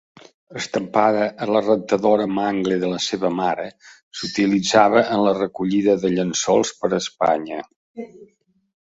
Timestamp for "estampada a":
0.59-1.47